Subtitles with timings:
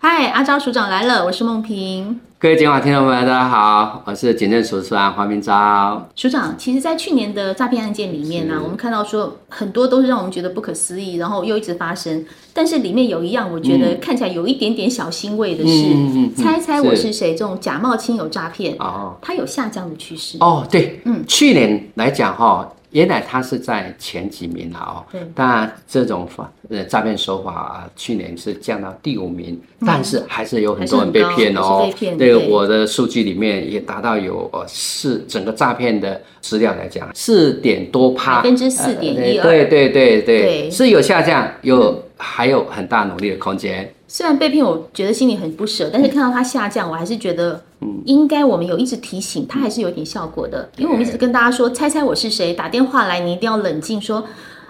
[0.00, 2.20] 嗨，阿昭署长来了，我是梦萍。
[2.38, 6.08] 各位警广听众朋友，大家好，我是警政署署长黄明昭。
[6.14, 12.24] 署长，其实，在去年的诈骗案件里面呢、啊，我们看到说很多都是让我们觉得不可思议，然后又一直发生。
[12.54, 17.34] 但是里面有一样，我觉得看起来有一点点小欣慰的是，嗯、猜猜我是谁？
[17.34, 20.38] 这种假冒亲友诈骗哦，它有下降的趋势。
[20.38, 22.68] 哦，对，嗯，去年来讲哈。
[22.90, 31.88] 原来他是在前几名了哦，对，当然这种法呃诈骗手法啊，去年是降到第五名，嗯，但是还是有很多人被骗哦。
[31.98, 32.48] 对，对。
[32.48, 39.42] 我的数据里面也达到有呃四整个诈骗的资料来讲，四点多趴，百分之四点一二。
[39.42, 43.92] 对对对对，是有下降，有，嗯，还有很大努力的空间。
[44.10, 47.62] 虽然被骗，我觉得心里很不舍，但是看到它下降，我还是觉得，
[48.06, 50.66] 应该我们有一直提醒，它还是有点效果的。
[50.78, 54.24] 因为我们一直跟大家说，猜猜我是谁，打电话来，你一定要冷静，说，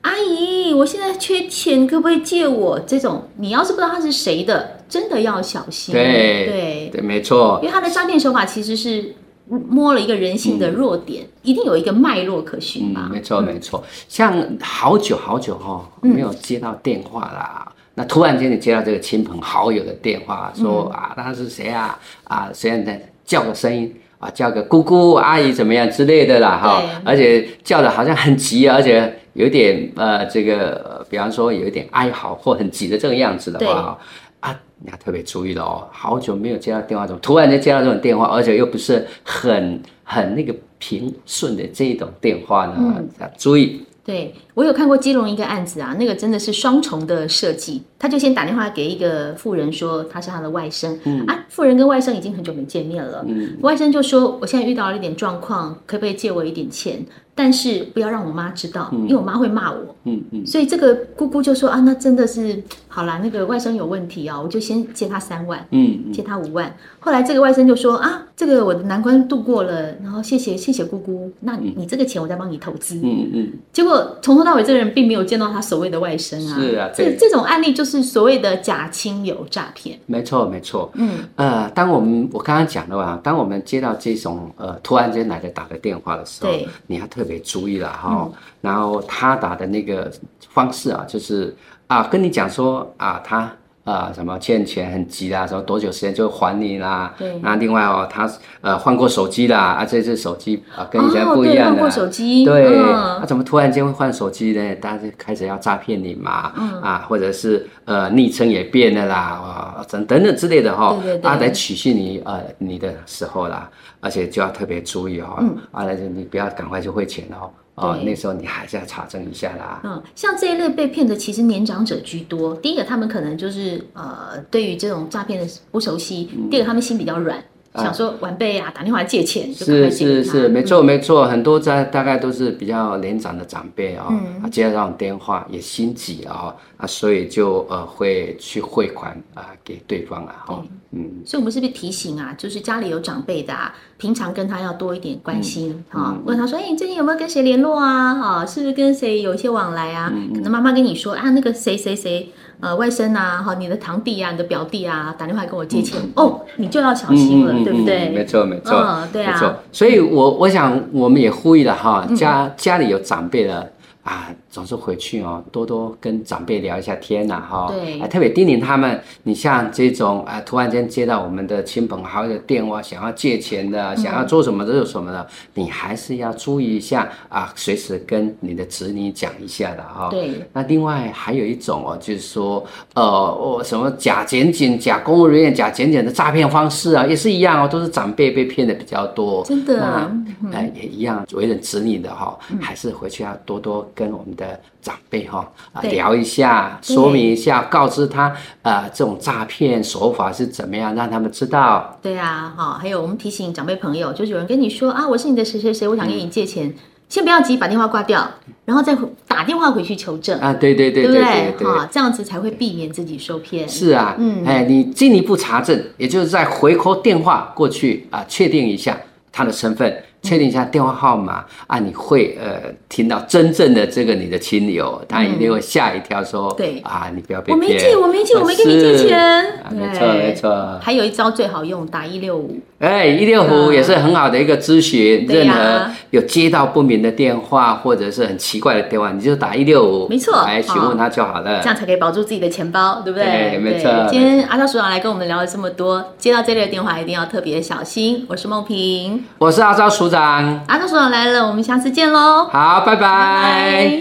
[0.00, 2.80] 阿姨，我现在缺钱，可不可以借我？
[2.80, 5.94] 这种你要是不知道他是谁的，真的要小心。
[5.94, 7.60] 对对对，没错。
[7.62, 9.14] 因为他的诈骗手法其实是
[9.46, 13.08] 摸了一个人性的弱点，嗯、一定有一个脉络可循嘛。
[13.12, 17.72] 没错没错，像好久好久哈、哦，没有接到电话啦。
[17.94, 21.98] 嗯那突然间你接到这个亲朋好友的电话，说啊，他是谁啊？
[22.24, 33.98] 啊，虽然在叫个声音啊，叫个姑姑、阿姨怎么样之类的啦，哈，而且叫的好像很急，而且有点呃，这个比方说有一点哀嚎或很急的这个样子的话，
[34.38, 42.74] 啊，你要特别注意了哦，好久没有接到电话，怎么突然间接到这种电话，而且又不是很很那个平顺的这一种电话呢？
[42.78, 43.84] 嗯、要注意。
[44.10, 47.80] 对，我有看过基隆一个案子啊，那个真的是双重的设计。
[47.96, 57.06] 他就先打电话给一个富人说他是他的外甥，嗯啊，富人跟外甥已经很久没见面了，嗯，外甥就说我现在遇到了一点状况，可不可以借我一点钱？
[57.42, 59.96] 但是不要让我妈知道，因为我妈会骂我。
[60.04, 66.74] 嗯嗯，所以这个姑姑就说啊，那真的是好啦，那个外甥有问题啊，我就先借他三万，嗯，借他五万。
[66.98, 72.96] 后来这个外甥就说啊，这个我的难关度过了，然后谢谢谢谢姑姑，那你你这个钱我再帮你投资。
[73.02, 73.52] 嗯嗯。
[73.72, 76.60] 结果从头到尾这个人并没有见到他所谓的外甥啊。
[76.60, 76.90] 是啊。
[76.94, 79.98] 这这种案例就是所谓的假亲友诈骗。
[80.04, 80.90] 没错没错。
[80.94, 87.29] 嗯呃，当我们我刚刚讲的话，当我们接到这种呃突然间来的打个电话的时候，对，你要特别。
[87.30, 88.28] 别注意了哈，
[88.60, 90.12] 然后他打的那个
[90.52, 91.54] 方式啊，就是
[91.86, 93.52] 啊，跟你讲说啊，他
[93.84, 97.14] 啊什么欠钱很急啦，说多久时间就还你啦。
[97.18, 97.38] 对。
[97.42, 98.30] 那另外哦，他
[98.60, 101.76] 呃换过手机啦，啊这次手机啊跟以前不一样的。
[101.76, 102.44] 换过手机。
[102.44, 102.76] 对。
[103.18, 104.74] 他怎么突然间会换手机呢？
[104.76, 106.52] 大家开始要诈骗你嘛？
[106.56, 106.80] 嗯。
[106.82, 110.94] 啊，或者是呃昵称也变了啦，啊等等等之类的哈。
[111.02, 111.22] 对对对。
[111.22, 113.68] 他来取信你呃你的时候啦。
[114.02, 119.80] 而且就要特别注意哦，嗯，啊，那就你不要赶快就汇钱哦，哦，那时候你还是要查证一下啦。
[119.84, 122.54] 嗯，像这一类被骗的，其实年长者居多。
[122.56, 127.42] 第一个，他们可能就是呃，对于这种诈骗的不熟悉；第二个，他们心比较软。
[127.74, 134.06] 想说晚辈啊，打电话借钱，是是是，没错没错，很多在大概都是比较年长的长辈啊，
[134.42, 148.20] 啊接到这种电话也心急啊，啊所以就呃会去汇款啊给对方啊，哈，嗯，所以我们是不是提醒啊，就是家里有长辈的啊，平常跟他要多一点关心啊，问他说，哎，你最近有没有跟谁联络啊？
[148.20, 150.12] 啊，是不是跟谁有一些往来啊？
[150.34, 152.32] 可能妈妈跟你说啊，那个谁谁谁。
[152.60, 158.10] 呃，外甥啊，哈，你的堂弟啊，你的表弟啊，打电话跟我借钱，嗯、哦，你就要小心了，嗯、对不对？
[158.10, 159.54] 没错，没错，嗯，对啊，没错。
[159.72, 163.72] 所以我我想，我们也呼吁了哈，家家里有长辈的。
[164.02, 167.68] 啊，总是回去哦，多多跟长辈聊一下天呐，哈。
[167.70, 168.00] 对。
[168.00, 180.08] 啊，特别叮咛他们，你像这种啊，突然间接到我们的亲朋好友的电话，想要借钱的，想要做什么做什么的，你还是要注意一下啊，随时跟你的子女讲一下的哈。
[180.10, 180.42] 对。
[180.52, 189.44] 那另外还有一种哦，就是说，呃，哦，什么假检警、假公务人员、假检警的诈骗方式啊，也是一样哦，都是长辈被骗的比较多。
[189.44, 190.10] 真的啊。
[190.52, 193.88] 哎，也一样，为人子女的哈，还是回去要多多。
[193.94, 198.28] 跟我们的长辈哈啊聊一下，说明一下，告知他
[198.62, 201.98] 啊、呃、这种诈骗手法是怎么样，让他们知道。
[202.00, 206.74] 对啊，哈，还有我们提醒长辈朋友，就是有人跟你说啊，我是你的谁谁谁，我想跟你借钱，嗯、
[207.10, 208.26] 先不要急，把电话挂掉，
[208.64, 208.96] 然后再
[209.28, 213.68] 打电话回去求证啊，对对对对对，对，对，哈，这样子才会避免自己受骗。
[213.68, 218.98] 是啊，嗯，哎，你进一步查证，也就是再回扣电话过去啊，确定一下
[219.30, 220.02] 他的身份。
[220.22, 230.78] 确定一下电话号码啊，你会呃听到真正的这个你的亲友，他一定会吓一跳，说：“对啊，你不要被骗。”我没借，我没借，我没跟你借钱没错没错。
[230.82, 232.58] 还有一招最好用，打一六五。
[232.78, 243.26] 哎，一六五也是很好的一个咨询，任何有接到不明的电话或者是很奇怪的电话，你就打一六五，没错，来询问他就好了，这样才可以保住自己的钱包，对不对？
[243.26, 243.90] 对，没错。
[244.10, 248.24] 今天阿昭署长来跟我们聊了这么多，接到这类的电话一定要特别小心。
[248.28, 252.48] 我是梦萍，我是阿昭署长，阿诺所长来了，我们下次见喽。
[252.52, 253.00] 好，拜拜。
[253.00, 254.00] 拜拜。